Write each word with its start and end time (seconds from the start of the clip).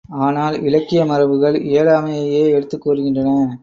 ஆனால், 0.09 0.61
இலக்கிய 0.61 1.05
மரபுகள் 1.05 1.55
இயலாமையையே 1.63 2.49
எடுத்துக் 2.49 2.87
கூறுகின்றன. 2.87 3.57